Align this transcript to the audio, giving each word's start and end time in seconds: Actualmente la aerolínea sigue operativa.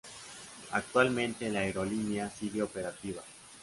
Actualmente 0.71 1.47
la 1.51 1.59
aerolínea 1.59 2.27
sigue 2.31 2.63
operativa. 2.63 3.21